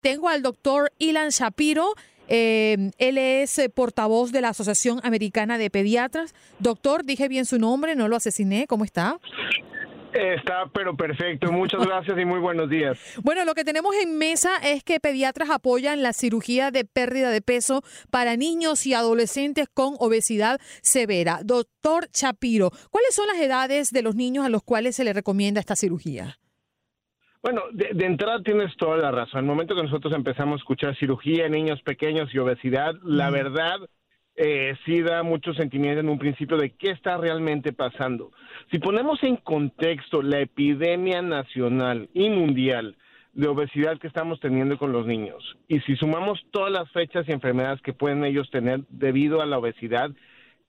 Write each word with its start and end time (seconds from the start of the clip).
tengo 0.00 0.28
al 0.28 0.42
doctor 0.42 0.92
Ilan 0.98 1.30
Shapiro. 1.30 1.94
Eh, 2.28 2.90
él 2.98 3.18
es 3.18 3.58
eh, 3.58 3.70
portavoz 3.70 4.32
de 4.32 4.42
la 4.42 4.50
Asociación 4.50 5.00
Americana 5.02 5.58
de 5.58 5.70
Pediatras. 5.70 6.34
Doctor, 6.58 7.04
dije 7.04 7.28
bien 7.28 7.46
su 7.46 7.58
nombre, 7.58 7.94
no 7.94 8.08
lo 8.08 8.16
asesiné. 8.16 8.66
¿Cómo 8.66 8.84
está? 8.84 9.18
Está, 10.12 10.66
pero 10.72 10.96
perfecto. 10.96 11.52
Muchas 11.52 11.84
gracias 11.86 12.18
y 12.18 12.24
muy 12.24 12.40
buenos 12.40 12.68
días. 12.68 12.98
Bueno, 13.22 13.44
lo 13.44 13.54
que 13.54 13.64
tenemos 13.64 13.94
en 14.02 14.16
mesa 14.16 14.56
es 14.62 14.82
que 14.82 15.00
pediatras 15.00 15.50
apoyan 15.50 16.02
la 16.02 16.12
cirugía 16.12 16.70
de 16.70 16.84
pérdida 16.84 17.30
de 17.30 17.42
peso 17.42 17.82
para 18.10 18.36
niños 18.36 18.86
y 18.86 18.94
adolescentes 18.94 19.66
con 19.72 19.96
obesidad 19.98 20.60
severa. 20.82 21.40
Doctor 21.44 22.08
Shapiro, 22.12 22.70
¿cuáles 22.90 23.14
son 23.14 23.26
las 23.26 23.38
edades 23.38 23.90
de 23.90 24.02
los 24.02 24.14
niños 24.14 24.46
a 24.46 24.48
los 24.48 24.62
cuales 24.62 24.96
se 24.96 25.04
le 25.04 25.12
recomienda 25.12 25.60
esta 25.60 25.76
cirugía? 25.76 26.38
Bueno, 27.42 27.62
de, 27.72 28.04
entrada 28.04 28.42
tienes 28.42 28.76
toda 28.76 28.96
la 28.96 29.12
razón. 29.12 29.40
En 29.40 29.44
el 29.44 29.50
momento 29.50 29.76
que 29.76 29.82
nosotros 29.82 30.12
empezamos 30.14 30.54
a 30.54 30.62
escuchar 30.62 30.96
cirugía 30.96 31.46
en 31.46 31.52
niños 31.52 31.80
pequeños 31.82 32.34
y 32.34 32.38
obesidad, 32.38 32.94
la 33.04 33.30
verdad 33.30 33.78
eh, 34.34 34.76
sí 34.84 35.02
da 35.02 35.22
mucho 35.22 35.54
sentimiento 35.54 36.00
en 36.00 36.08
un 36.08 36.18
principio 36.18 36.56
de 36.56 36.70
qué 36.70 36.90
está 36.90 37.16
realmente 37.16 37.72
pasando. 37.72 38.32
Si 38.70 38.78
ponemos 38.78 39.22
en 39.22 39.36
contexto 39.36 40.20
la 40.20 40.40
epidemia 40.40 41.22
nacional 41.22 42.08
y 42.12 42.28
mundial 42.28 42.96
de 43.34 43.46
obesidad 43.46 43.98
que 43.98 44.08
estamos 44.08 44.40
teniendo 44.40 44.76
con 44.76 44.90
los 44.90 45.06
niños, 45.06 45.56
y 45.68 45.78
si 45.80 45.94
sumamos 45.94 46.40
todas 46.50 46.72
las 46.72 46.90
fechas 46.90 47.28
y 47.28 47.32
enfermedades 47.32 47.80
que 47.82 47.92
pueden 47.92 48.24
ellos 48.24 48.50
tener 48.50 48.80
debido 48.88 49.40
a 49.40 49.46
la 49.46 49.58
obesidad, 49.58 50.10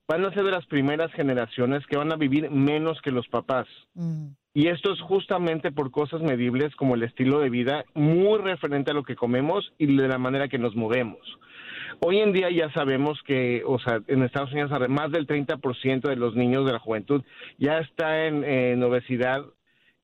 van 0.06 0.24
a 0.24 0.34
ser 0.34 0.44
de 0.44 0.50
las 0.52 0.66
primeras 0.66 1.12
generaciones 1.12 1.84
que 1.86 1.96
van 1.96 2.12
a 2.12 2.16
vivir 2.16 2.50
menos 2.50 3.00
que 3.02 3.10
los 3.10 3.26
papás. 3.28 3.66
Mm. 3.94 4.30
Y 4.52 4.66
esto 4.66 4.92
es 4.92 5.00
justamente 5.00 5.70
por 5.70 5.92
cosas 5.92 6.22
medibles 6.22 6.74
como 6.74 6.96
el 6.96 7.04
estilo 7.04 7.38
de 7.38 7.50
vida, 7.50 7.84
muy 7.94 8.38
referente 8.40 8.90
a 8.90 8.94
lo 8.94 9.04
que 9.04 9.14
comemos 9.14 9.72
y 9.78 9.94
de 9.96 10.08
la 10.08 10.18
manera 10.18 10.48
que 10.48 10.58
nos 10.58 10.74
movemos. 10.74 11.20
Hoy 12.00 12.18
en 12.18 12.32
día 12.32 12.50
ya 12.50 12.72
sabemos 12.72 13.20
que, 13.24 13.62
o 13.64 13.78
sea, 13.78 14.00
en 14.08 14.22
Estados 14.22 14.52
Unidos 14.52 14.72
más 14.88 15.12
del 15.12 15.26
30% 15.26 16.08
de 16.08 16.16
los 16.16 16.34
niños 16.34 16.66
de 16.66 16.72
la 16.72 16.78
juventud 16.78 17.22
ya 17.58 17.78
está 17.78 18.26
en, 18.26 18.82
obesidad 18.82 19.44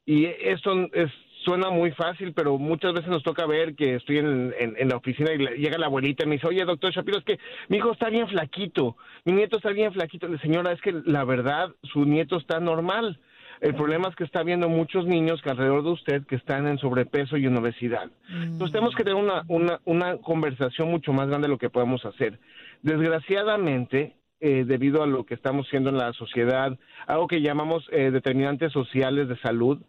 y 0.05 0.27
esto 0.27 0.89
es, 0.93 1.11
suena 1.45 1.71
muy 1.71 1.91
fácil, 1.93 2.33
pero 2.33 2.59
muchas 2.59 2.93
veces 2.93 3.09
nos 3.09 3.25
toca 3.25 3.47
ver 3.47 3.75
que 3.75 3.97
estoy 3.97 4.19
en, 4.19 4.89
la 4.89 4.97
oficina 4.97 5.33
y 5.33 5.39
llega 5.59 5.79
la 5.79 5.87
abuelita 5.87 6.25
y 6.25 6.29
me 6.29 6.35
dice, 6.37 6.47
oye, 6.47 6.65
doctor 6.65 6.93
Shapiro, 6.93 7.19
es 7.19 7.25
que 7.25 7.39
mi 7.69 7.79
hijo 7.79 7.93
está 7.93 8.11
bien 8.11 8.29
flaquito, 8.29 8.97
mi 9.25 9.33
nieto 9.33 9.57
está 9.57 9.71
bien 9.71 9.93
flaquito. 9.93 10.29
Señora, 10.39 10.73
es 10.73 10.81
que 10.83 10.93
la 11.05 11.25
verdad, 11.25 11.71
su 11.83 12.05
nieto 12.05 12.37
está 12.37 12.61
normal. 12.61 13.19
El 13.61 13.75
problema 13.75 14.09
es 14.09 14.17
que 14.17 14.25
está 14.25 14.41
habiendo 14.41 14.69
muchos 14.69 15.07
niños 15.07 15.41
que 15.43 15.51
alrededor 15.51 15.83
de 15.83 15.91
usted 15.91 16.27
que 16.27 16.37
están 16.37 16.67
en 16.67 16.79
sobrepeso 16.79 17.37
y 17.37 17.47
en 17.47 17.57
obesidad. 17.57 18.11
Entonces 18.29 18.73
tenemos 18.73 18.95
que 18.95 19.05
tener 19.05 19.23
una, 19.23 19.43
una, 19.49 19.81
una 19.85 20.19
conversación 20.19 20.91
mucho 20.91 21.13
más 21.13 21.29
grande 21.29 21.47
de 21.47 21.53
lo 21.53 21.59
que 21.59 21.71
podemos 21.71 22.05
hacer. 22.05 22.39
Desgraciadamente, 22.83 24.17
eh, 24.41 24.65
debido 24.67 25.03
a 25.03 25.07
lo 25.07 25.25
que 25.25 25.35
estamos 25.35 25.67
haciendo 25.67 25.91
en 25.91 25.99
la 25.99 26.13
sociedad, 26.13 26.79
algo 27.07 27.27
que 27.27 27.41
llamamos 27.41 27.89
eh, 27.91 28.11
determinantes 28.11 28.73
sociales 28.73 29.29
de 29.29 29.39
salud, 29.39 29.83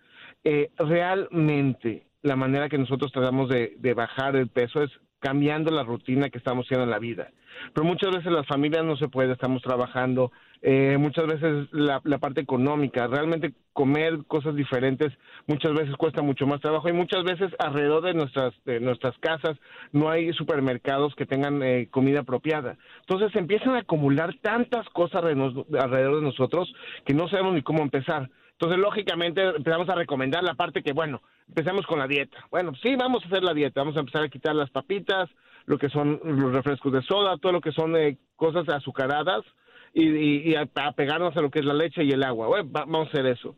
eh, 0.43 0.69
realmente 0.77 2.07
la 2.21 2.35
manera 2.35 2.69
que 2.69 2.77
nosotros 2.77 3.11
tratamos 3.11 3.49
de, 3.49 3.75
de, 3.77 3.93
bajar 3.93 4.35
el 4.35 4.47
peso 4.47 4.83
es 4.83 4.91
cambiando 5.19 5.71
la 5.71 5.83
rutina 5.83 6.29
que 6.29 6.37
estamos 6.37 6.65
haciendo 6.65 6.83
en 6.83 6.91
la 6.91 6.99
vida. 6.99 7.31
Pero 7.73 7.85
muchas 7.85 8.15
veces 8.15 8.31
las 8.31 8.45
familias 8.45 8.85
no 8.85 8.97
se 8.97 9.07
puede, 9.07 9.33
estamos 9.33 9.61
trabajando, 9.63 10.31
eh, 10.61 10.97
muchas 10.99 11.27
veces 11.27 11.67
la, 11.71 11.99
parte 12.19 12.41
económica, 12.41 13.07
realmente 13.07 13.53
comer 13.73 14.25
cosas 14.27 14.55
diferentes 14.55 15.13
muchas 15.45 15.73
veces 15.73 15.95
cuesta 15.95 16.23
mucho 16.23 16.47
más 16.47 16.61
trabajo 16.61 16.89
y 16.89 16.93
muchas 16.93 17.23
veces 17.23 17.51
alrededor 17.59 18.03
de 18.03 18.15
nuestras, 18.15 18.53
de 18.65 18.79
nuestras 18.79 19.15
casas 19.19 19.55
no 19.91 20.09
hay 20.09 20.33
supermercados 20.33 21.13
que 21.15 21.25
tengan 21.25 21.61
eh, 21.61 21.87
comida 21.91 22.21
apropiada. 22.21 22.77
Entonces 23.01 23.35
empiezan 23.35 23.75
a 23.75 23.79
acumular 23.79 24.35
tantas 24.41 24.87
cosas 24.89 25.23
alrededor 25.23 26.15
de 26.15 26.21
nosotros 26.21 26.73
que 27.05 27.13
no 27.13 27.27
sabemos 27.29 27.53
ni 27.53 27.61
cómo 27.61 27.83
empezar. 27.83 28.29
Entonces, 28.59 28.79
lógicamente, 28.79 29.41
empezamos 29.43 29.87
a 29.87 29.95
recomendar 29.95 30.43
la 30.43 30.55
parte 30.55 30.81
que, 30.81 30.91
bueno, 30.91 31.21
empecemos 31.47 31.85
con 31.85 31.99
la 31.99 32.07
dieta. 32.07 32.37
Bueno, 32.49 32.73
sí, 32.81 32.95
vamos 32.95 33.23
a 33.23 33.27
hacer 33.27 33.43
la 33.43 33.53
dieta, 33.53 33.81
vamos 33.81 33.95
a 33.95 33.99
empezar 33.99 34.23
a 34.23 34.29
quitar 34.29 34.55
las 34.55 34.71
papitas, 34.71 35.29
lo 35.67 35.77
que 35.77 35.89
son 35.89 36.19
los 36.23 36.53
refrescos 36.53 36.91
de 36.91 37.03
soda, 37.03 37.37
todo 37.37 37.51
lo 37.51 37.61
que 37.61 37.71
son 37.71 37.95
eh, 37.95 38.17
cosas 38.35 38.67
azucaradas, 38.67 39.43
y, 39.93 40.55
a, 40.55 40.65
pegarnos 40.93 41.37
a 41.37 41.41
lo 41.41 41.51
que 41.51 41.59
es 41.59 41.65
la 41.65 41.73
leche 41.73 42.03
y 42.03 42.11
el 42.11 42.23
agua. 42.23 42.63
vamos 42.65 43.07
a 43.07 43.09
hacer 43.09 43.27
eso. 43.27 43.55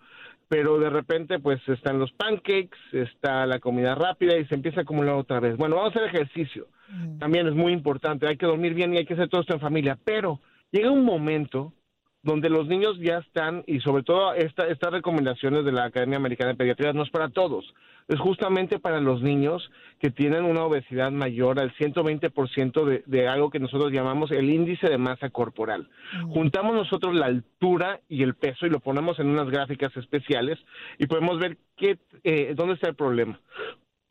Pero 0.50 0.80
de 0.80 0.90
repente, 0.90 1.40
pues 1.40 1.62
están 1.68 2.00
los 2.00 2.12
pancakes, 2.12 2.78
está 2.92 3.46
la 3.46 3.60
comida 3.60 3.96
rápida 3.96 4.38
y 4.38 4.46
se 4.46 4.56
empieza 4.56 4.82
a 4.82 4.84
acumular 4.84 5.16
otra 5.16 5.40
vez. 5.40 5.56
Bueno, 5.58 5.76
vamos 5.76 5.96
a 5.96 6.00
hacer 6.00 6.14
ejercicio. 6.14 6.68
Mm. 6.90 7.20
También 7.20 7.48
es 7.48 7.54
muy 7.54 7.72
importante. 7.72 8.28
Hay 8.28 8.38
que 8.38 8.48
dormir 8.48 8.74
bien 8.74 8.94
y 8.94 8.98
hay 8.98 9.06
que 9.06 9.14
hacer 9.14 9.30
todo 9.30 9.42
esto 9.42 9.54
en 9.54 9.60
familia. 9.60 9.98
Pero 10.04 10.40
llega 10.72 10.92
un 10.92 11.06
momento 11.06 11.74
donde 12.22 12.50
los 12.50 12.68
niños 12.68 12.98
ya 13.00 13.20
están, 13.20 13.64
y 13.66 13.80
sobre 13.80 14.04
todo 14.04 14.34
esta, 14.34 14.68
estas 14.68 14.92
recomendaciones 14.92 15.64
de 15.64 15.72
la 15.72 15.86
Academia 15.86 16.18
Americana 16.18 16.52
de 16.52 16.58
Pediatría 16.58 16.94
no 16.94 17.04
es 17.04 17.10
para 17.10 17.30
todos, 17.30 17.74
es 18.10 18.20
justamente 18.20 18.80
para 18.80 19.00
los 19.00 19.22
niños 19.22 19.72
que 20.00 20.10
tienen 20.10 20.44
una 20.44 20.64
obesidad 20.64 21.12
mayor 21.12 21.60
al 21.60 21.74
120% 21.76 22.84
de, 22.84 23.04
de 23.06 23.28
algo 23.28 23.50
que 23.50 23.60
nosotros 23.60 23.92
llamamos 23.92 24.32
el 24.32 24.50
índice 24.50 24.90
de 24.90 24.98
masa 24.98 25.30
corporal. 25.30 25.90
Juntamos 26.30 26.74
nosotros 26.76 27.16
la 27.16 27.28
altura 27.28 28.02
y 28.10 28.24
el 28.24 28.36
peso 28.36 28.66
y 28.66 28.70
lo 28.70 28.80
ponemos 28.80 29.20
en 29.20 29.28
unas 29.28 29.50
gráficas 29.50 29.96
especiales 29.96 30.58
y 30.98 31.08
podemos 31.08 31.40
ver 31.40 31.58
qué, 31.78 32.00
eh, 32.24 32.54
dónde 32.56 32.74
está 32.74 32.90
el 32.90 32.96
problema. 32.96 33.40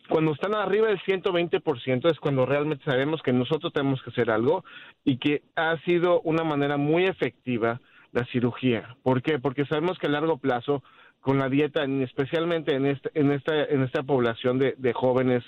Cuando 0.08 0.32
están 0.32 0.54
arriba 0.54 0.88
del 0.88 1.00
120% 1.00 2.10
es 2.10 2.18
cuando 2.18 2.46
realmente 2.46 2.84
sabemos 2.84 3.20
que 3.20 3.32
nosotros 3.32 3.72
tenemos 3.74 4.02
que 4.02 4.08
hacer 4.10 4.30
algo 4.30 4.64
y 5.04 5.18
que 5.18 5.42
ha 5.54 5.76
sido 5.82 6.22
una 6.22 6.44
manera 6.44 6.78
muy 6.78 7.04
efectiva 7.04 7.78
la 8.12 8.24
cirugía. 8.26 8.96
¿Por 9.02 9.22
qué? 9.22 9.38
Porque 9.38 9.66
sabemos 9.66 9.98
que 9.98 10.06
a 10.06 10.10
largo 10.10 10.38
plazo 10.38 10.82
con 11.20 11.38
la 11.38 11.48
dieta, 11.48 11.84
especialmente 11.84 12.74
en, 12.74 12.86
este, 12.86 13.10
en, 13.14 13.32
esta, 13.32 13.64
en 13.64 13.82
esta 13.82 14.02
población 14.02 14.58
de, 14.58 14.74
de 14.78 14.92
jóvenes 14.92 15.42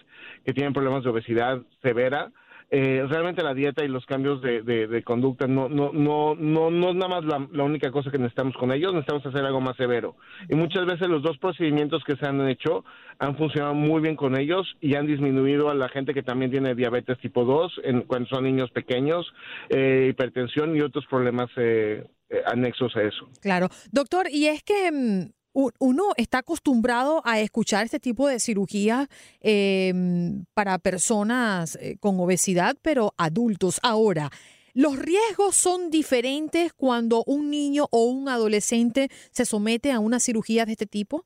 que 0.44 0.52
tienen 0.52 0.72
problemas 0.72 1.04
de 1.04 1.10
obesidad 1.10 1.62
severa, 1.82 2.30
eh, 2.72 3.04
realmente 3.08 3.42
la 3.42 3.52
dieta 3.52 3.84
y 3.84 3.88
los 3.88 4.06
cambios 4.06 4.40
de, 4.42 4.62
de, 4.62 5.02
conducta 5.02 5.48
no, 5.48 5.68
no, 5.68 5.90
no, 5.92 6.36
no, 6.36 6.70
no 6.70 6.90
es 6.90 6.94
nada 6.94 7.20
más 7.20 7.24
la, 7.24 7.64
única 7.64 7.90
cosa 7.90 8.12
que 8.12 8.18
necesitamos 8.18 8.54
con 8.54 8.70
ellos, 8.70 8.92
necesitamos 8.92 9.26
hacer 9.26 9.44
algo 9.44 9.60
más 9.60 9.76
severo. 9.76 10.14
Y 10.48 10.54
muchas 10.54 10.86
veces 10.86 11.08
los 11.08 11.20
dos 11.20 11.36
procedimientos 11.38 12.04
que 12.04 12.14
se 12.14 12.26
han 12.26 12.48
hecho 12.48 12.84
han 13.18 13.36
funcionado 13.36 13.74
muy 13.74 14.00
bien 14.00 14.14
con 14.14 14.38
ellos 14.38 14.76
y 14.80 14.94
han 14.94 15.08
disminuido 15.08 15.68
a 15.68 15.74
la 15.74 15.88
gente 15.88 16.14
que 16.14 16.22
también 16.22 16.52
tiene 16.52 16.76
diabetes 16.76 17.18
tipo 17.18 17.44
2 17.44 17.80
en, 17.82 18.02
cuando 18.02 18.28
son 18.28 18.44
niños 18.44 18.70
pequeños, 18.70 19.26
eh, 19.68 20.06
hipertensión 20.10 20.76
y 20.76 20.80
otros 20.80 21.04
problemas 21.06 21.50
eh, 21.56 22.04
anexos 22.46 22.94
a 22.96 23.02
eso. 23.02 23.28
Claro. 23.40 23.68
Doctor, 23.90 24.28
y 24.30 24.46
es 24.46 24.62
que 24.62 24.90
mm, 24.92 25.30
uno 25.52 26.04
está 26.16 26.38
acostumbrado 26.38 27.22
a 27.24 27.40
escuchar 27.40 27.84
este 27.84 28.00
tipo 28.00 28.28
de 28.28 28.38
cirugía 28.38 29.08
em, 29.40 30.44
para 30.54 30.78
personas 30.78 31.76
eh, 31.76 31.96
con 32.00 32.20
obesidad, 32.20 32.76
pero 32.82 33.12
adultos. 33.18 33.80
Ahora, 33.82 34.30
¿los 34.74 34.98
riesgos 34.98 35.56
son 35.56 35.90
diferentes 35.90 36.72
cuando 36.72 37.24
un 37.26 37.50
niño 37.50 37.86
o 37.90 38.04
un 38.04 38.28
adolescente 38.28 39.08
se 39.30 39.44
somete 39.44 39.92
a 39.92 39.98
una 39.98 40.20
cirugía 40.20 40.64
de 40.66 40.72
este 40.72 40.86
tipo? 40.86 41.24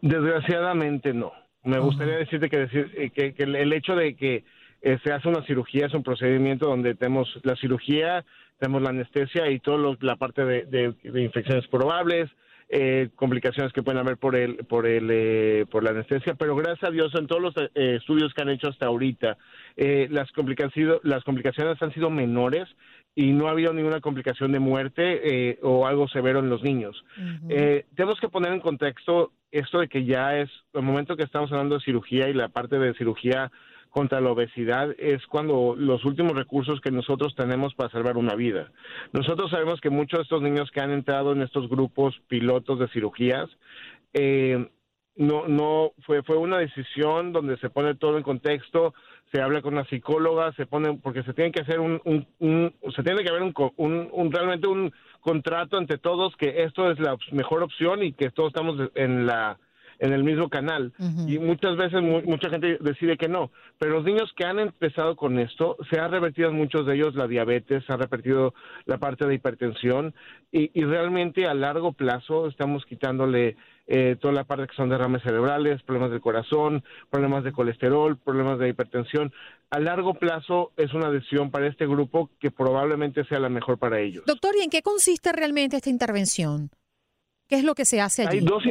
Desgraciadamente 0.00 1.12
no. 1.12 1.32
Me 1.64 1.78
gustaría 1.78 2.16
decirte 2.16 2.50
que, 2.50 2.58
decir, 2.58 2.92
eh, 2.94 3.10
que, 3.10 3.42
el 3.42 3.72
hecho 3.72 3.94
de 3.94 4.14
que 4.16 4.44
eh, 4.84 4.98
se 5.02 5.12
hace 5.12 5.28
una 5.28 5.44
cirugía 5.44 5.86
es 5.86 5.94
un 5.94 6.02
procedimiento 6.02 6.68
donde 6.68 6.94
tenemos 6.94 7.28
la 7.42 7.56
cirugía, 7.56 8.24
tenemos 8.58 8.82
la 8.82 8.90
anestesia 8.90 9.50
y 9.50 9.58
toda 9.58 9.96
la 10.00 10.16
parte 10.16 10.44
de 10.44 11.22
infecciones 11.22 11.66
probables, 11.68 12.30
eh, 12.70 13.10
complicaciones 13.14 13.74
que 13.74 13.82
pueden 13.82 14.00
haber 14.00 14.16
por 14.16 14.34
el 14.34 14.56
por 14.64 14.86
el 14.86 15.08
eh, 15.10 15.66
por 15.70 15.84
la 15.84 15.90
anestesia 15.90 16.34
pero 16.34 16.56
gracias 16.56 16.88
a 16.88 16.90
Dios 16.90 17.14
en 17.14 17.26
todos 17.26 17.42
los 17.42 17.54
eh, 17.56 17.96
estudios 17.96 18.32
que 18.32 18.40
han 18.40 18.48
hecho 18.48 18.68
hasta 18.68 18.86
ahorita 18.86 19.36
las 19.76 20.32
complicaciones 20.32 20.98
las 21.02 21.22
complicaciones 21.24 21.80
han 21.82 21.92
sido 21.92 22.08
menores 22.08 22.66
y 23.14 23.32
no 23.32 23.48
ha 23.48 23.50
habido 23.50 23.74
ninguna 23.74 24.00
complicación 24.00 24.50
de 24.50 24.60
muerte 24.60 25.58
o 25.62 25.86
algo 25.86 26.08
severo 26.08 26.38
en 26.40 26.48
los 26.48 26.62
niños. 26.62 27.04
Tenemos 27.94 28.18
que 28.18 28.28
poner 28.28 28.52
en 28.52 28.60
contexto 28.60 29.32
esto 29.52 29.80
de 29.80 29.88
que 29.88 30.04
ya 30.04 30.38
es 30.38 30.50
el 30.72 30.82
momento 30.82 31.16
que 31.16 31.22
estamos 31.22 31.52
hablando 31.52 31.76
de 31.76 31.84
cirugía 31.84 32.28
y 32.28 32.32
la 32.32 32.48
parte 32.48 32.78
de 32.78 32.94
cirugía 32.94 33.52
contra 33.94 34.20
la 34.20 34.32
obesidad 34.32 34.92
es 34.98 35.24
cuando 35.28 35.76
los 35.78 36.04
últimos 36.04 36.34
recursos 36.34 36.80
que 36.80 36.90
nosotros 36.90 37.32
tenemos 37.36 37.76
para 37.76 37.90
salvar 37.90 38.16
una 38.16 38.34
vida. 38.34 38.72
Nosotros 39.12 39.52
sabemos 39.52 39.80
que 39.80 39.88
muchos 39.88 40.18
de 40.18 40.22
estos 40.24 40.42
niños 40.42 40.72
que 40.72 40.80
han 40.80 40.90
entrado 40.90 41.30
en 41.30 41.42
estos 41.42 41.68
grupos 41.68 42.20
pilotos 42.26 42.80
de 42.80 42.88
cirugías, 42.88 43.48
eh, 44.12 44.68
no, 45.14 45.46
no 45.46 45.92
fue, 46.04 46.24
fue 46.24 46.36
una 46.38 46.58
decisión 46.58 47.32
donde 47.32 47.56
se 47.58 47.70
pone 47.70 47.94
todo 47.94 48.16
en 48.16 48.24
contexto, 48.24 48.94
se 49.32 49.40
habla 49.40 49.62
con 49.62 49.76
la 49.76 49.84
psicóloga, 49.84 50.52
se 50.54 50.66
pone, 50.66 50.98
porque 51.00 51.22
se 51.22 51.32
tiene 51.32 51.52
que 51.52 51.62
hacer 51.62 51.78
un, 51.78 52.00
un, 52.40 52.74
se 52.96 53.02
tiene 53.04 53.22
que 53.22 53.30
haber 53.30 53.42
un, 53.42 53.54
un, 53.76 54.32
realmente 54.32 54.66
un 54.66 54.92
contrato 55.20 55.78
entre 55.78 55.98
todos 55.98 56.34
que 56.34 56.64
esto 56.64 56.90
es 56.90 56.98
la 56.98 57.16
mejor 57.30 57.62
opción 57.62 58.02
y 58.02 58.12
que 58.12 58.30
todos 58.30 58.48
estamos 58.48 58.90
en 58.96 59.24
la 59.24 59.56
en 59.98 60.12
el 60.12 60.24
mismo 60.24 60.48
canal. 60.48 60.92
Y 61.26 61.38
muchas 61.38 61.76
veces 61.76 62.02
mucha 62.02 62.50
gente 62.50 62.78
decide 62.80 63.16
que 63.16 63.28
no. 63.28 63.50
Pero 63.78 63.94
los 63.94 64.04
niños 64.04 64.32
que 64.36 64.44
han 64.44 64.58
empezado 64.58 65.16
con 65.16 65.38
esto, 65.38 65.76
se 65.90 65.98
ha 65.98 66.08
revertido 66.08 66.50
en 66.50 66.56
muchos 66.56 66.86
de 66.86 66.94
ellos 66.94 67.14
la 67.14 67.26
diabetes, 67.26 67.84
se 67.84 67.92
ha 67.92 67.96
revertido 67.96 68.54
la 68.86 68.98
parte 68.98 69.26
de 69.26 69.34
hipertensión 69.34 70.14
y, 70.52 70.70
y 70.78 70.84
realmente 70.84 71.46
a 71.46 71.54
largo 71.54 71.92
plazo 71.92 72.48
estamos 72.48 72.84
quitándole 72.86 73.56
eh, 73.86 74.16
toda 74.18 74.32
la 74.32 74.44
parte 74.44 74.66
que 74.66 74.74
son 74.76 74.88
derrames 74.88 75.22
cerebrales, 75.22 75.82
problemas 75.82 76.10
del 76.10 76.20
corazón, 76.20 76.82
problemas 77.10 77.44
de 77.44 77.52
colesterol, 77.52 78.16
problemas 78.16 78.58
de 78.58 78.70
hipertensión. 78.70 79.32
A 79.70 79.78
largo 79.78 80.14
plazo 80.14 80.72
es 80.76 80.94
una 80.94 81.10
decisión 81.10 81.50
para 81.50 81.66
este 81.66 81.86
grupo 81.86 82.30
que 82.40 82.50
probablemente 82.50 83.24
sea 83.24 83.40
la 83.40 83.48
mejor 83.50 83.78
para 83.78 84.00
ellos. 84.00 84.24
Doctor, 84.26 84.54
¿y 84.58 84.64
en 84.64 84.70
qué 84.70 84.80
consiste 84.82 85.32
realmente 85.32 85.76
esta 85.76 85.90
intervención? 85.90 86.70
¿Qué 87.46 87.56
es 87.56 87.64
lo 87.64 87.74
que 87.74 87.84
se 87.84 88.00
hace 88.00 88.26
allí? 88.26 88.38
Hay 88.38 88.44
dos, 88.44 88.62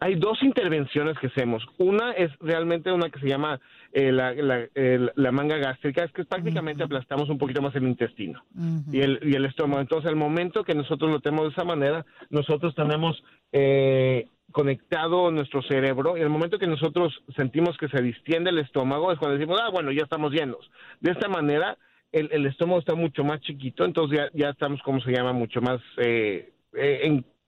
hay 0.00 0.14
dos 0.14 0.42
intervenciones 0.42 1.18
que 1.18 1.28
hacemos. 1.28 1.66
Una 1.78 2.12
es 2.12 2.30
realmente 2.40 2.92
una 2.92 3.10
que 3.10 3.18
se 3.20 3.28
llama 3.28 3.60
eh, 3.92 4.12
la, 4.12 5.32
manga 5.32 5.56
gástrica, 5.56 6.04
es 6.04 6.12
que 6.12 6.24
prácticamente 6.24 6.84
aplastamos 6.84 7.28
un 7.28 7.38
poquito 7.38 7.62
más 7.62 7.74
el 7.74 7.84
intestino 7.84 8.44
y, 8.92 9.00
el, 9.00 9.20
y 9.22 9.34
el 9.34 9.44
estómago. 9.44 9.80
Entonces, 9.80 10.08
al 10.08 10.16
momento 10.16 10.64
que 10.64 10.74
nosotros 10.74 11.10
lo 11.10 11.20
tenemos 11.20 11.46
de 11.46 11.52
esa 11.52 11.64
manera, 11.64 12.06
nosotros 12.30 12.74
tenemos 12.74 13.22
eh, 13.52 14.26
conectado 14.52 15.30
nuestro 15.30 15.62
cerebro 15.62 16.16
y 16.16 16.20
el 16.20 16.30
momento 16.30 16.58
que 16.58 16.66
nosotros 16.66 17.22
sentimos 17.36 17.76
que 17.76 17.88
se 17.88 18.02
distiende 18.02 18.50
el 18.50 18.58
estómago 18.58 19.12
es 19.12 19.18
cuando 19.18 19.36
decimos, 19.36 19.60
ah, 19.62 19.70
bueno, 19.70 19.90
ya 19.90 20.02
estamos 20.02 20.32
llenos. 20.32 20.70
De 21.00 21.10
esta 21.10 21.28
manera, 21.28 21.76
el, 22.12 22.46
estómago 22.46 22.78
está 22.78 22.94
mucho 22.94 23.24
más 23.24 23.40
chiquito, 23.40 23.84
entonces 23.84 24.18
ya, 24.18 24.30
ya 24.32 24.50
estamos, 24.50 24.80
como 24.82 25.00
se 25.00 25.12
llama, 25.12 25.32
mucho 25.32 25.60
más 25.60 25.80
eh, 25.98 26.52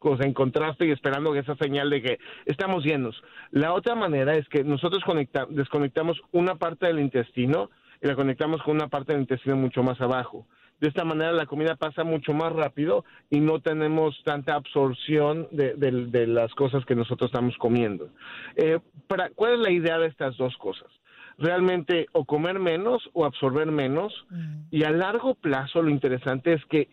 en, 0.03 0.23
en 0.23 0.33
contraste 0.33 0.87
y 0.87 0.91
esperando 0.91 1.35
esa 1.35 1.57
señal 1.57 1.91
de 1.91 2.03
que 2.03 2.19
estamos 2.47 2.85
llenos. 2.85 3.23
La 3.51 3.73
otra 3.73 3.95
manera 3.95 4.35
es 4.37 4.49
que 4.49 4.65
nosotros 4.65 5.03
desconectamos 5.51 6.21
una 6.33 6.57
parte 6.57 6.87
del 6.87 7.01
intestino 7.01 7.71
y 8.03 8.07
la 8.07 8.15
conectamos 8.15 8.63
con 8.63 8.77
una 8.77 8.89
parte 8.89 9.13
del 9.13 9.23
intestino 9.23 9.57
mucho 9.57 9.83
más 9.83 10.01
abajo. 10.01 10.47
De 10.81 10.89
esta 10.89 11.05
manera 11.05 11.33
la 11.33 11.45
comida 11.45 11.77
pasa 11.77 12.05
mucho 12.05 12.33
más 12.33 12.53
rápido 12.55 13.05
y 13.29 13.41
no 13.41 13.61
tenemos 13.61 14.19
tanta 14.25 14.55
absorción 14.55 15.47
de, 15.51 16.27
las 16.27 16.55
cosas 16.55 16.85
que 16.87 16.95
nosotros 16.95 17.29
estamos 17.29 17.57
comiendo. 17.59 18.09
Eh, 18.57 18.79
para, 19.07 19.29
¿Cuál 19.31 19.55
es 19.55 19.59
la 19.61 19.71
idea 19.71 19.99
de 19.99 20.07
estas 20.07 20.39
dos 20.39 20.57
cosas? 20.57 20.89
Realmente 21.37 22.07
o 22.13 22.25
comer 22.25 22.59
menos 22.59 23.09
o 23.13 23.27
absorber 23.27 23.67
menos 23.67 24.13
mm. 24.31 24.63
y 24.71 24.85
a 24.85 24.91
largo 24.91 25.35
plazo 25.35 25.83
lo 25.83 25.91
interesante 25.91 26.55
es 26.55 26.65
que 26.67 26.89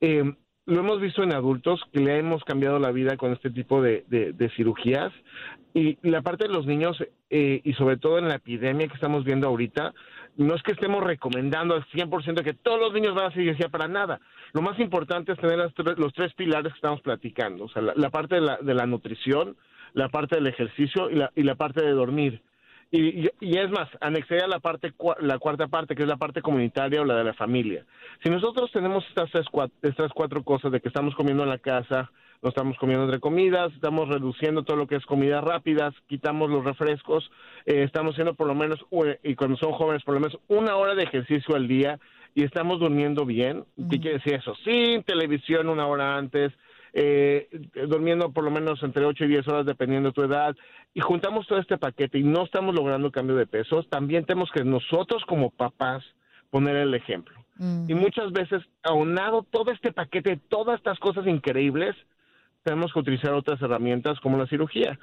eh, 0.00 0.34
lo 0.66 0.80
hemos 0.80 1.00
visto 1.00 1.22
en 1.22 1.32
adultos 1.32 1.80
que 1.92 2.00
le 2.00 2.18
hemos 2.18 2.44
cambiado 2.44 2.78
la 2.78 2.92
vida 2.92 3.16
con 3.16 3.32
este 3.32 3.50
tipo 3.50 3.82
de, 3.82 4.04
cirugías 4.56 5.12
y 5.74 5.98
la 6.08 6.22
parte 6.22 6.46
de 6.46 6.54
los 6.54 6.66
niños 6.66 7.02
eh, 7.30 7.60
y 7.64 7.72
sobre 7.74 7.96
todo 7.96 8.18
en 8.18 8.28
la 8.28 8.36
epidemia 8.36 8.86
que 8.88 8.94
estamos 8.94 9.24
viendo 9.24 9.48
ahorita, 9.48 9.94
no 10.36 10.54
es 10.54 10.62
que 10.62 10.72
estemos 10.72 11.02
recomendando 11.02 11.74
al 11.74 11.84
100% 11.86 12.42
que 12.42 12.54
todos 12.54 12.78
los 12.78 12.92
niños 12.92 13.14
van 13.14 13.26
a 13.26 13.34
cirugía 13.34 13.68
para 13.70 13.88
nada. 13.88 14.20
Lo 14.52 14.62
más 14.62 14.78
importante 14.78 15.32
es 15.32 15.38
tener 15.38 15.58
los 15.96 16.12
tres 16.12 16.34
pilares 16.34 16.72
que 16.72 16.76
estamos 16.76 17.00
platicando, 17.00 17.64
o 17.64 17.68
sea, 17.68 17.82
la, 17.82 18.10
parte 18.10 18.36
de 18.36 18.42
la, 18.42 18.58
de 18.58 18.74
la, 18.74 18.86
nutrición, 18.86 19.56
la 19.94 20.10
parte 20.10 20.36
del 20.36 20.46
ejercicio 20.46 21.10
y 21.10 21.14
la, 21.16 21.32
y 21.34 21.42
la 21.42 21.54
parte 21.54 21.82
de 21.82 21.90
dormir. 21.92 22.42
Y, 22.94 23.26
y, 23.40 23.56
es 23.56 23.70
más, 23.70 23.88
anexaría 24.02 24.46
la 24.46 24.60
parte 24.60 24.92
la 25.20 25.38
cuarta 25.38 25.66
parte, 25.66 25.94
que 25.94 26.02
es 26.02 26.08
la 26.08 26.18
parte 26.18 26.42
comunitaria 26.42 27.00
o 27.00 27.06
la 27.06 27.16
de 27.16 27.24
la 27.24 27.32
familia. 27.32 27.86
Si 28.22 28.28
nosotros 28.28 28.70
tenemos 28.70 29.02
estas, 29.08 29.30
estas 29.80 30.12
cuatro 30.12 30.44
cosas 30.44 30.70
de 30.70 30.80
que 30.80 30.88
estamos 30.88 31.14
comiendo 31.14 31.42
en 31.42 31.48
la 31.48 31.56
casa, 31.56 32.12
no 32.42 32.50
estamos 32.50 32.76
comiendo 32.76 33.04
entre 33.04 33.18
comidas, 33.18 33.72
estamos 33.72 34.10
reduciendo 34.10 34.62
todo 34.64 34.76
lo 34.76 34.86
que 34.86 34.96
es 34.96 35.06
comidas 35.06 35.42
rápidas, 35.42 35.94
quitamos 36.06 36.50
los 36.50 36.64
refrescos, 36.64 37.30
eh, 37.64 37.82
estamos 37.82 38.12
haciendo 38.12 38.34
por 38.34 38.46
lo 38.46 38.54
menos, 38.54 38.84
y 39.22 39.36
cuando 39.36 39.56
son 39.56 39.72
jóvenes, 39.72 40.02
por 40.02 40.12
lo 40.12 40.20
menos 40.20 40.38
una 40.48 40.76
hora 40.76 40.94
de 40.94 41.04
ejercicio 41.04 41.56
al 41.56 41.68
día 41.68 41.98
y 42.34 42.44
estamos 42.44 42.78
durmiendo 42.78 43.24
bien. 43.24 43.64
¿Qué 43.90 44.00
quiere 44.00 44.18
decir 44.18 44.34
eso? 44.34 44.54
Sin 44.64 45.02
televisión 45.04 45.70
una 45.70 45.86
hora 45.86 46.16
antes, 46.16 46.52
eh, 46.92 47.48
durmiendo 47.88 48.32
por 48.32 48.44
lo 48.44 48.50
menos 48.50 48.82
entre 48.82 49.04
8 49.04 49.24
y 49.24 49.28
10 49.28 49.48
horas 49.48 49.66
dependiendo 49.66 50.10
de 50.10 50.14
tu 50.14 50.22
edad, 50.22 50.54
y 50.94 51.00
juntamos 51.00 51.46
todo 51.46 51.58
este 51.58 51.78
paquete 51.78 52.18
y 52.18 52.22
no 52.22 52.44
estamos 52.44 52.74
logrando 52.74 53.10
cambio 53.10 53.36
de 53.36 53.46
pesos, 53.46 53.88
también 53.88 54.24
tenemos 54.24 54.50
que 54.50 54.64
nosotros 54.64 55.24
como 55.26 55.50
papás 55.50 56.04
poner 56.50 56.76
el 56.76 56.94
ejemplo. 56.94 57.34
Y 57.86 57.94
muchas 57.94 58.32
veces, 58.32 58.62
aunado 58.82 59.44
todo 59.44 59.70
este 59.70 59.92
paquete, 59.92 60.40
todas 60.48 60.78
estas 60.78 60.98
cosas 60.98 61.26
increíbles, 61.28 61.94
tenemos 62.64 62.92
que 62.92 62.98
utilizar 62.98 63.32
otras 63.34 63.62
herramientas 63.62 64.18
como 64.20 64.36
la 64.36 64.46
cirugía. 64.48 64.98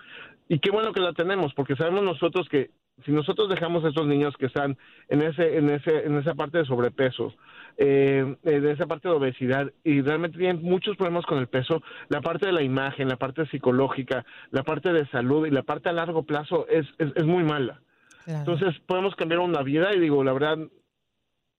Y 0.49 0.59
qué 0.59 0.69
bueno 0.69 0.91
que 0.91 0.99
la 0.99 1.13
tenemos, 1.13 1.53
porque 1.53 1.75
sabemos 1.75 2.03
nosotros 2.03 2.49
que 2.49 2.71
si 3.05 3.11
nosotros 3.11 3.49
dejamos 3.49 3.83
a 3.83 3.89
estos 3.89 4.05
niños 4.07 4.35
que 4.37 4.47
están 4.47 4.77
en 5.07 5.21
ese, 5.21 5.57
en 5.57 5.69
ese, 5.69 6.05
en 6.05 6.17
esa 6.17 6.35
parte 6.35 6.59
de 6.59 6.65
sobrepeso, 6.65 7.33
eh, 7.77 8.35
en 8.43 8.67
esa 8.67 8.85
parte 8.87 9.07
de 9.07 9.15
obesidad 9.15 9.71
y 9.83 10.01
realmente 10.01 10.37
tienen 10.37 10.61
muchos 10.61 10.97
problemas 10.97 11.25
con 11.25 11.37
el 11.37 11.47
peso, 11.47 11.81
la 12.09 12.21
parte 12.21 12.47
de 12.47 12.51
la 12.51 12.61
imagen, 12.61 13.07
la 13.07 13.17
parte 13.17 13.45
psicológica, 13.47 14.25
la 14.51 14.63
parte 14.63 14.91
de 14.91 15.07
salud 15.07 15.47
y 15.47 15.51
la 15.51 15.63
parte 15.63 15.89
a 15.89 15.93
largo 15.93 16.23
plazo 16.23 16.67
es, 16.67 16.85
es, 16.97 17.11
es 17.15 17.25
muy 17.25 17.43
mala. 17.43 17.81
Entonces 18.27 18.75
podemos 18.85 19.15
cambiar 19.15 19.39
una 19.39 19.63
vida 19.63 19.93
y 19.93 19.99
digo, 19.99 20.23
la 20.23 20.33
verdad, 20.33 20.59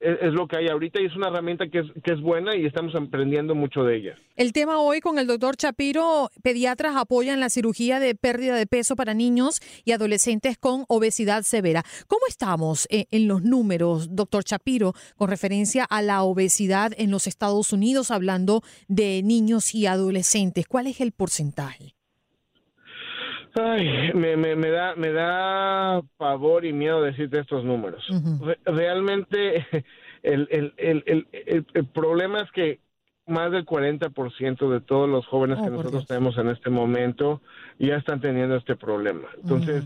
es, 0.01 0.33
lo 0.33 0.49
que 0.49 0.57
hay 0.57 0.69
ahorita 0.69 1.01
y 1.01 1.07
es 1.07 1.15
una 1.15 1.29
herramienta 1.29 1.69
que 1.69 1.81
es, 1.81 1.87
que 2.03 2.13
es 2.13 2.21
buena 2.21 2.57
y 2.57 2.65
estamos 2.65 2.95
aprendiendo 2.95 3.55
mucho 3.55 3.85
de 3.85 3.97
ella. 3.97 4.15
El 4.37 4.53
tema 4.53 4.81
hoy 4.81 5.01
con 5.01 5.19
el 5.19 5.27
doctor 5.27 5.57
Chapiro, 5.57 6.31
pediatras 6.43 6.97
apoyan 6.97 7.39
la 7.39 7.51
cirugía 7.51 8.01
de 8.01 8.15
pérdida 8.15 8.57
de 8.57 8.67
peso 8.67 8.97
para 8.97 9.15
niños 9.15 9.61
y 9.85 9.93
adolescentes 9.93 10.57
con 10.59 10.85
obesidad 10.89 11.43
severa. 11.43 11.85
¿Cómo 12.07 12.23
estamos 12.29 12.87
en, 12.91 13.07
en 13.11 13.29
los 13.29 13.43
números, 13.43 14.15
doctor 14.15 14.43
Chapiro, 14.45 14.95
con 15.17 15.29
referencia 15.29 15.85
a 15.85 16.03
la 16.03 16.23
obesidad 16.23 16.93
en 16.97 17.11
los 17.11 17.27
Estados 17.27 17.73
Unidos, 17.73 18.11
hablando 18.11 18.63
de 18.89 19.23
niños 19.23 19.75
y 19.75 19.87
adolescentes? 19.87 20.67
¿Cuál 20.67 20.87
es 20.87 21.01
el 21.01 21.13
porcentaje? 21.13 21.95
Ay, 23.55 24.13
me, 24.15 24.37
me, 24.37 24.71
da, 24.71 24.95
me 24.95 25.13
da 25.13 26.03
pavor 26.17 26.65
y 26.65 26.73
miedo 26.73 27.03
decirte 27.03 27.41
estos 27.41 27.65
números. 27.65 28.05
realmente 28.65 29.67
el, 30.23 30.49
el, 30.51 30.75
el, 30.77 31.67
el, 31.75 31.87
problema 31.87 32.41
es 32.41 32.51
que 32.53 32.81
más 33.27 33.51
del 33.53 33.65
40% 33.65 34.71
de 34.71 34.81
todos 34.81 35.09
los 35.09 35.27
jóvenes 35.27 35.59
oh, 35.61 35.65
que 35.65 35.71
nosotros 35.71 36.07
tenemos 36.07 36.37
en 36.39 36.49
este 36.49 36.71
momento 36.71 37.41
ya 37.79 37.97
están 37.97 38.21
teniendo 38.21 38.57
este 38.57 38.77
problema. 38.77 39.29
Entonces, 39.37 39.85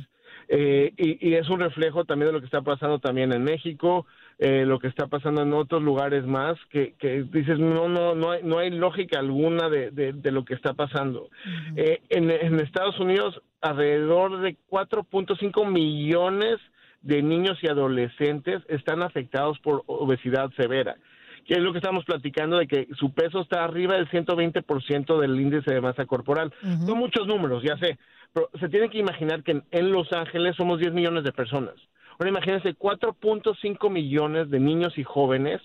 eh, 0.48 0.92
y, 0.96 1.28
y, 1.28 1.34
es 1.34 1.48
un 1.48 1.60
reflejo 1.60 2.04
también 2.04 2.28
de 2.28 2.32
lo 2.32 2.40
que 2.40 2.46
está 2.46 2.62
pasando 2.62 2.98
también 2.98 3.32
en 3.32 3.44
México, 3.44 4.06
eh, 4.38 4.64
lo 4.66 4.78
que 4.78 4.88
está 4.88 5.06
pasando 5.06 5.42
en 5.42 5.52
otros 5.52 5.82
lugares 5.82 6.26
más, 6.26 6.56
que, 6.70 6.94
que 6.98 7.22
dices, 7.22 7.58
no, 7.58 7.88
no, 7.88 8.14
no 8.14 8.30
hay, 8.32 8.42
no 8.42 8.58
hay 8.58 8.70
lógica 8.70 9.18
alguna 9.18 9.68
de, 9.68 9.90
de, 9.90 10.30
lo 10.30 10.44
que 10.44 10.54
está 10.54 10.74
pasando. 10.74 11.30
eh, 11.76 12.00
en, 12.08 12.30
en 12.30 12.60
Estados 12.60 12.98
Unidos, 12.98 13.40
alrededor 13.60 14.40
de 14.40 14.56
4.5 14.70 15.70
millones 15.70 16.58
de 17.02 17.22
niños 17.22 17.58
y 17.62 17.68
adolescentes 17.68 18.62
están 18.68 19.02
afectados 19.02 19.58
por 19.60 19.82
obesidad 19.86 20.50
severa 20.56 20.96
que 21.44 21.54
es 21.54 21.60
lo 21.60 21.72
que 21.72 21.78
estamos 21.78 22.04
platicando 22.04 22.58
de 22.58 22.66
que 22.66 22.88
su 22.98 23.12
peso 23.12 23.40
está 23.40 23.64
arriba 23.64 23.94
del 23.94 24.08
120% 24.08 25.20
del 25.20 25.40
índice 25.40 25.72
de 25.72 25.80
masa 25.80 26.06
corporal. 26.06 26.52
Son 26.86 26.98
muchos 26.98 27.26
números, 27.26 27.62
ya 27.62 27.76
sé, 27.76 27.98
pero 28.32 28.50
se 28.58 28.68
tiene 28.68 28.88
que 28.90 28.98
imaginar 28.98 29.42
que 29.42 29.62
en, 29.70 29.92
Los 29.92 30.12
Ángeles 30.12 30.56
somos 30.56 30.80
10 30.80 30.92
millones 30.92 31.24
de 31.24 31.32
personas. 31.32 31.74
Ahora 32.18 32.30
imagínense 32.30 32.74
4.5 32.76 33.90
millones 33.90 34.50
de 34.50 34.60
niños 34.60 34.96
y 34.96 35.04
jóvenes 35.04 35.60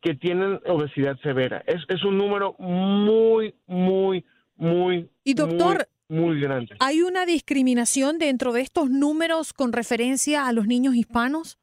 que 0.00 0.14
tienen 0.14 0.60
obesidad 0.66 1.18
severa. 1.20 1.62
Es, 1.66 1.82
es 1.88 2.04
un 2.04 2.18
número 2.18 2.54
muy, 2.58 3.54
muy, 3.66 4.24
muy, 4.56 5.08
y 5.24 5.34
doctor, 5.34 5.88
muy, 6.08 6.40
grande. 6.40 6.76
¿Hay 6.80 7.02
una 7.02 7.26
discriminación 7.26 8.18
dentro 8.18 8.52
de 8.52 8.60
estos 8.60 8.90
números 8.90 9.52
con 9.52 9.72
referencia 9.72 10.46
a 10.46 10.52
los 10.52 10.66
niños 10.66 10.94
hispanos? 10.94 11.58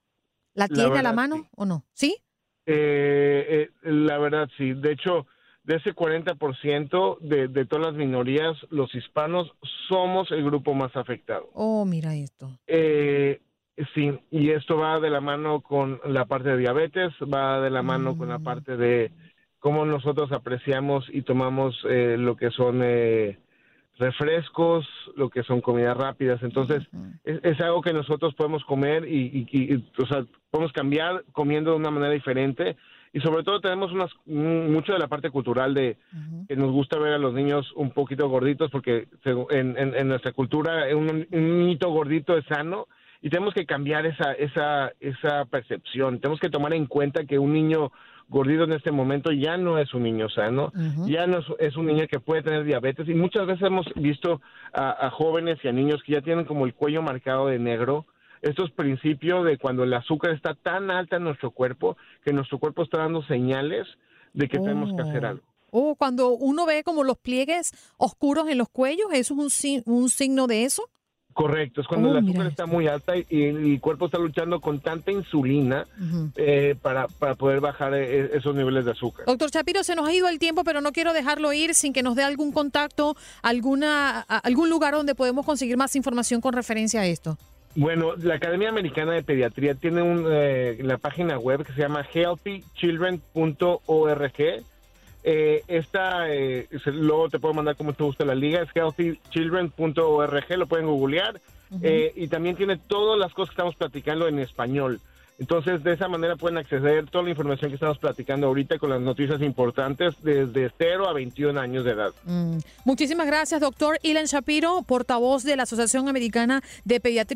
¿La 0.54 0.68
tiene 0.68 1.00
a 1.00 1.04
la 1.04 1.14
mano 1.14 1.48
o 1.56 1.66
no? 1.66 1.86
¿Sí? 1.94 2.18
Eh, 2.74 3.46
eh, 3.50 3.70
la 3.84 4.18
verdad, 4.18 4.50
sí. 4.58 4.74
De 4.74 4.92
hecho, 4.94 5.28
de 5.64 5.76
ese 5.76 5.94
40% 5.94 7.20
de, 7.20 7.48
de 7.48 7.66
todas 7.66 7.88
las 7.88 7.96
minorías, 7.96 8.56
los 8.70 8.94
hispanos 8.96 9.52
somos 9.88 10.32
el 10.32 10.44
grupo 10.44 10.74
más 10.74 10.96
afectado. 10.96 11.50
Oh, 11.54 11.86
mira 11.86 12.16
esto. 12.16 12.50
Eh, 12.68 13.42
sí, 13.94 14.12
y 14.32 14.50
esto 14.52 14.78
va 14.78 15.00
de 15.00 15.10
la 15.10 15.22
mano 15.22 15.62
con 15.62 16.00
la 16.06 16.26
parte 16.26 16.50
de 16.50 16.58
diabetes, 16.58 17.12
va 17.22 17.62
de 17.62 17.70
la 17.70 17.84
mano 17.84 18.18
con 18.18 18.30
la 18.30 18.40
mm. 18.40 18.44
parte 18.44 18.78
de 18.78 19.12
cómo 19.60 19.86
nosotros 19.86 20.32
apreciamos 20.32 21.06
y 21.12 21.22
tomamos 21.22 21.76
eh, 21.88 22.16
lo 22.18 22.36
que 22.36 22.50
son 22.50 22.82
refrescos, 24.02 24.86
lo 25.16 25.30
que 25.30 25.44
son 25.44 25.62
comidas 25.62 25.96
rápidas. 25.96 26.42
Entonces, 26.44 26.84
es, 27.24 27.62
algo 27.62 27.82
que 27.82 27.94
nosotros 27.94 28.34
podemos 28.34 28.66
comer 28.66 29.08
y, 29.08 29.84
o 30.02 30.06
sea, 30.08 30.26
podemos 30.50 30.74
cambiar 30.74 31.24
comiendo 31.32 31.72
de 31.72 31.78
una 31.78 31.92
manera 31.92 32.12
diferente. 32.12 32.76
Y 33.14 33.20
sobre 33.20 33.44
todo 33.44 33.60
tenemos 33.60 33.92
unas, 33.92 34.10
mucho 34.26 34.94
de 34.94 35.00
la 35.00 35.08
parte 35.08 35.30
cultural 35.30 35.74
de 35.74 35.98
que 36.48 36.56
nos 36.56 36.72
gusta 36.72 36.98
ver 36.98 37.14
a 37.14 37.18
los 37.18 37.34
niños 37.34 37.72
un 37.76 37.92
poquito 37.92 38.28
gorditos 38.30 38.72
porque 38.72 39.08
en, 39.50 39.78
en, 39.78 40.08
nuestra 40.08 40.32
cultura 40.32 40.86
un, 40.96 41.28
un 41.30 41.60
niñito 41.60 41.90
gordito 41.90 42.38
es 42.38 42.46
sano 42.46 42.88
y 43.22 43.30
tenemos 43.30 43.54
que 43.54 43.66
cambiar 43.66 44.06
esa, 44.06 44.32
esa, 44.34 44.94
esa 45.00 45.46
percepción. 45.46 46.20
Tenemos 46.20 46.40
que 46.40 46.50
tomar 46.50 46.74
en 46.74 46.88
cuenta 46.88 47.26
que 47.26 47.38
un 47.38 47.54
niño 47.54 47.92
gordito 48.32 48.64
en 48.64 48.72
este 48.72 48.92
momento 48.92 49.34
ya 49.34 49.58
no 49.58 49.78
es 49.78 49.94
un 49.94 50.04
niño 50.04 50.30
sano, 50.30 50.72
ya 51.06 51.28
no 51.28 51.40
es, 51.60 51.76
un 51.76 51.86
niño 51.86 52.08
que 52.10 52.22
puede 52.22 52.42
tener 52.42 52.64
diabetes 52.64 53.08
y 53.10 53.14
muchas 53.14 53.46
veces 53.46 53.64
hemos 53.64 53.86
visto 53.96 54.42
a, 54.74 55.10
jóvenes 55.12 55.60
y 55.64 55.68
a 55.68 55.74
niños 55.74 56.02
que 56.06 56.14
ya 56.14 56.22
tienen 56.22 56.46
como 56.46 56.66
el 56.66 56.74
cuello 56.74 57.02
marcado 57.02 57.48
de 57.48 57.60
negro. 57.60 58.06
Esto 58.42 58.64
es 58.64 58.72
principio 58.72 59.44
de 59.44 59.58
cuando 59.58 59.84
el 59.84 59.94
azúcar 59.94 60.32
está 60.32 60.56
tan 60.56 60.90
alta 60.90 61.18
en 61.18 61.26
nuestro 61.26 61.52
cuerpo 61.52 61.98
que 62.24 62.32
nuestro 62.32 62.58
cuerpo 62.58 62.84
está 62.84 63.00
dando 63.00 63.22
señales 63.24 63.86
de 64.34 64.48
que 64.48 64.60
tenemos 64.60 64.96
que 64.96 65.02
hacer 65.02 65.26
oh. 65.26 65.28
algo. 65.28 65.44
Oh, 65.74 65.96
cuando 65.96 66.30
uno 66.30 66.66
ve 66.66 66.84
como 66.84 67.04
los 67.04 67.18
pliegues 67.18 67.72
oscuros 67.98 68.48
en 68.48 68.58
los 68.58 68.70
cuellos, 68.70 69.08
¿eso 69.12 69.36
es 69.46 69.66
un, 69.66 69.94
un 69.94 70.10
signo 70.10 70.48
de 70.48 70.64
eso? 70.64 70.90
Correcto, 71.34 71.82
es 71.82 71.88
cuando 71.88 72.10
oh, 72.10 72.18
el 72.18 72.24
azúcar 72.24 72.48
está 72.48 72.66
muy 72.66 72.88
alta 72.88 73.14
y, 73.16 73.44
el 73.44 73.80
cuerpo 73.80 74.08
está 74.08 74.18
luchando 74.18 74.60
con 74.60 74.80
tanta 74.80 75.12
insulina 75.12 75.86
eh, 76.36 76.76
para, 76.82 77.08
para, 77.08 77.36
poder 77.36 77.62
bajar 77.62 77.94
eh, 77.94 78.32
esos 78.34 78.56
niveles 78.56 78.86
de 78.86 78.92
azúcar. 78.92 79.26
Doctor 79.26 79.50
Chapiro, 79.50 79.84
se 79.84 79.96
nos 79.96 80.08
ha 80.08 80.14
ido 80.14 80.28
el 80.28 80.40
tiempo, 80.40 80.64
pero 80.64 80.82
no 80.82 80.92
quiero 80.92 81.14
dejarlo 81.14 81.54
ir 81.54 81.74
sin 81.74 81.94
que 81.94 82.04
nos 82.04 82.16
dé 82.16 82.24
algún 82.24 82.52
contacto, 82.52 83.16
alguna, 83.42 84.22
algún 84.22 84.70
lugar 84.70 84.94
donde 84.94 85.16
podemos 85.16 85.46
conseguir 85.46 85.78
más 85.78 85.96
información 85.96 86.42
con 86.42 86.54
referencia 86.54 87.02
a 87.02 87.06
esto. 87.06 87.38
Bueno, 87.76 88.16
la 88.18 88.36
Academia 88.36 88.70
Americana 88.70 89.14
de 89.14 89.24
Pediatría 89.24 89.76
tiene 89.76 90.02
un, 90.02 90.26
eh, 90.30 90.78
la 90.82 90.98
página 90.98 91.40
web 91.40 91.66
que 91.66 91.72
se 91.72 91.80
llama 91.80 92.06
healthychildren.org 92.14 94.66
eh, 95.24 95.64
esta, 95.68 96.30
eh, 96.30 96.68
luego 96.86 97.30
te 97.30 97.40
puedo 97.40 97.54
mandar 97.54 97.76
como 97.76 97.94
te 97.94 98.04
gusta 98.04 98.26
la 98.26 98.36
liga, 98.36 98.62
es 98.62 98.70
healthychildren.org, 98.74 100.58
lo 100.58 100.68
pueden 100.68 100.88
googlear. 100.88 101.42
Eh, 101.82 102.12
y 102.18 102.28
también 102.28 102.58
tiene 102.58 102.76
todas 102.76 103.18
las 103.18 103.34
cosas 103.34 103.52
que 103.52 103.54
estamos 103.54 103.76
platicando 103.76 104.28
en 104.28 104.40
español. 104.40 105.00
Entonces, 105.42 105.84
de 105.84 105.94
esa 105.94 106.08
manera 106.08 106.36
pueden 106.36 106.60
acceder 106.60 107.04
a 107.04 107.08
toda 107.08 107.24
la 107.24 107.32
información 107.32 107.72
que 107.72 107.76
estamos 107.76 107.98
platicando 107.98 108.46
ahorita 108.46 108.78
con 108.78 108.92
las 108.92 109.02
noticias 109.02 109.42
importantes 109.42 110.14
desde 110.22 110.72
0 110.78 111.10
a 111.10 111.14
21 111.14 111.60
años 111.60 111.84
de 111.84 111.92
edad. 111.92 112.12
Mm. 112.26 112.58
Muchísimas 112.86 113.26
gracias, 113.26 113.60
doctor 113.60 113.98
Ilan 114.04 114.26
Shapiro, 114.26 114.84
portavoz 114.84 115.44
de 115.44 115.56
la 115.56 115.64
Asociación 115.64 116.08
Americana 116.08 116.62
de 116.86 117.00
Pediatría. 117.00 117.32